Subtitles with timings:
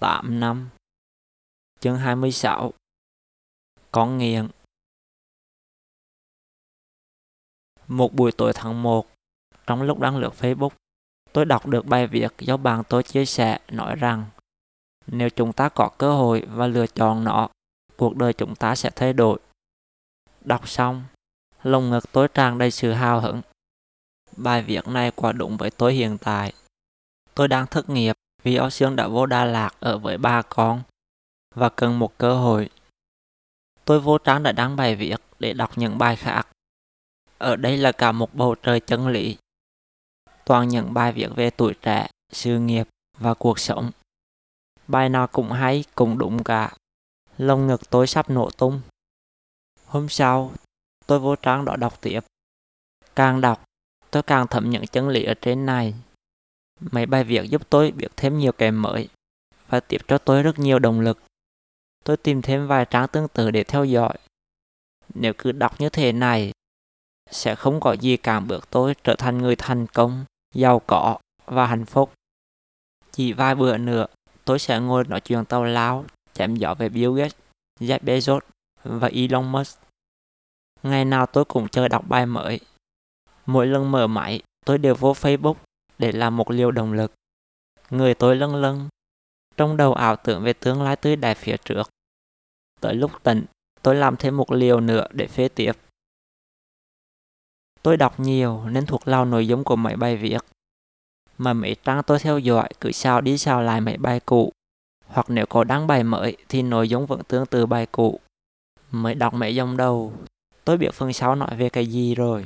[0.00, 0.68] 8 năm.
[1.80, 2.72] Chương 26
[3.92, 4.48] Con nghiện.
[7.86, 9.06] Một buổi tối tháng 1
[9.66, 10.70] Trong lúc đang lướt Facebook,
[11.32, 14.26] Tôi đọc được bài viết do bạn tôi chia sẻ nói rằng,
[15.06, 17.48] Nếu chúng ta có cơ hội và lựa chọn nó,
[17.96, 19.38] Cuộc đời chúng ta sẽ thay đổi.
[20.44, 21.04] Đọc xong,
[21.62, 23.42] Lồng ngực tôi tràn đầy sự hào hứng.
[24.36, 26.52] Bài viết này quả đúng với tôi hiện tại.
[27.34, 30.82] Tôi đang thất nghiệp vì Âu Sương đã vô Đà Lạt ở với ba con
[31.54, 32.70] và cần một cơ hội.
[33.84, 36.48] Tôi vô trang đã đăng bài viết để đọc những bài khác.
[37.38, 39.36] Ở đây là cả một bầu trời chân lý.
[40.44, 42.88] Toàn những bài viết về tuổi trẻ, sự nghiệp
[43.18, 43.90] và cuộc sống.
[44.88, 46.72] Bài nào cũng hay, cũng đúng cả.
[47.38, 48.80] lông ngực tôi sắp nổ tung.
[49.86, 50.52] Hôm sau,
[51.06, 52.20] tôi vô trang đó đọc tiếp.
[53.16, 53.64] Càng đọc,
[54.10, 55.94] tôi càng thấm những chân lý ở trên này.
[56.80, 59.08] Mấy bài viết giúp tôi biết thêm nhiều cái mới
[59.68, 61.18] và tiếp cho tôi rất nhiều động lực.
[62.04, 64.18] Tôi tìm thêm vài trang tương tự để theo dõi.
[65.14, 66.52] Nếu cứ đọc như thế này,
[67.30, 71.66] sẽ không có gì cản bước tôi trở thành người thành công, giàu có và
[71.66, 72.12] hạnh phúc.
[73.12, 74.06] Chỉ vài bữa nữa,
[74.44, 77.34] tôi sẽ ngồi nói chuyện tàu lao, chém gió về Bill Gates,
[77.80, 78.40] Jeff Bezos
[78.82, 79.78] và Elon Musk.
[80.82, 82.60] Ngày nào tôi cũng chờ đọc bài mới.
[83.46, 85.54] Mỗi lần mở máy, tôi đều vô Facebook
[85.98, 87.12] để làm một liều động lực.
[87.90, 88.88] Người tôi lâng lâng,
[89.56, 91.90] trong đầu ảo tưởng về tương lai tươi đẹp phía trước.
[92.80, 93.44] Tới lúc tỉnh,
[93.82, 95.72] tôi làm thêm một liều nữa để phê tiếp.
[97.82, 100.38] Tôi đọc nhiều nên thuộc lòng nội dung của mấy bài viết.
[101.38, 104.52] Mà mấy trang tôi theo dõi cứ sao đi sao lại mấy bài cũ.
[105.06, 108.20] Hoặc nếu có đăng bài mới thì nội dung vẫn tương tự bài cũ.
[108.90, 110.12] Mới đọc mấy dòng đầu,
[110.64, 112.44] tôi biết phần sau nói về cái gì rồi.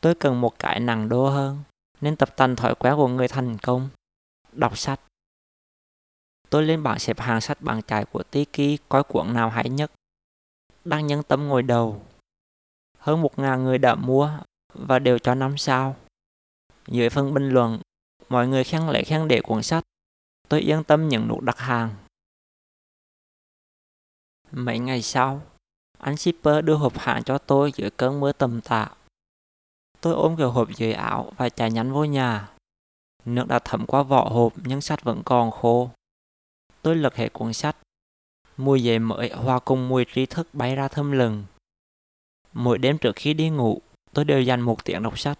[0.00, 1.58] Tôi cần một cái nặng đô hơn
[2.00, 3.88] nên tập tành thói quen của người thành công.
[4.52, 5.00] Đọc sách
[6.50, 9.92] Tôi lên bảng xếp hàng sách bằng chạy của Tiki coi cuộn nào hay nhất.
[10.84, 12.02] Đang nhân tâm ngồi đầu.
[12.98, 14.30] Hơn một ngàn người đã mua
[14.74, 15.96] và đều cho năm sao.
[16.86, 17.80] Dưới phần bình luận,
[18.28, 19.84] mọi người khen lệ khen để cuốn sách.
[20.48, 21.94] Tôi yên tâm nhận nút đặt hàng.
[24.50, 25.42] Mấy ngày sau,
[25.98, 28.90] anh shipper đưa hộp hàng cho tôi giữa cơn mưa tầm tạ.
[30.00, 32.48] Tôi ôm cái hộp dưới áo và chạy nhắn vô nhà.
[33.24, 35.90] Nước đã thấm qua vỏ hộp nhưng sách vẫn còn khô.
[36.82, 37.76] Tôi lật hệ cuốn sách.
[38.56, 41.44] Mùi giấy mới hòa cùng mùi tri thức bay ra thơm lừng.
[42.52, 43.80] Mỗi đêm trước khi đi ngủ,
[44.12, 45.38] tôi đều dành một tiếng đọc sách.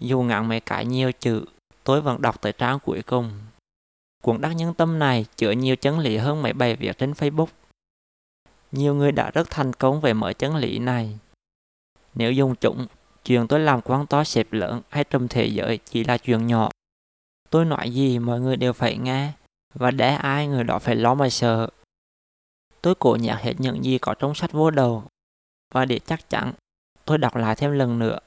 [0.00, 1.44] Dù ngắn mấy cái nhiều chữ,
[1.84, 3.32] tôi vẫn đọc tới trang cuối cùng.
[4.22, 7.46] Cuốn đắc nhân tâm này chứa nhiều chân lý hơn mấy bài viết trên Facebook.
[8.72, 11.18] Nhiều người đã rất thành công về mở chân lý này.
[12.14, 12.86] Nếu dùng chúng
[13.24, 16.70] Chuyện tôi làm quán to xếp lớn hay trong thế giới chỉ là chuyện nhỏ.
[17.50, 19.32] Tôi nói gì mọi người đều phải nghe,
[19.74, 21.68] và để ai người đó phải lo mà sợ.
[22.82, 25.04] Tôi cố nhạc hết những gì có trong sách vô đầu,
[25.74, 26.52] và để chắc chắn,
[27.04, 28.18] tôi đọc lại thêm lần nữa